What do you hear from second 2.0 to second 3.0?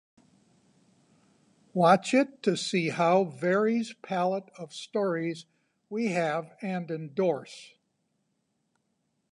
it to see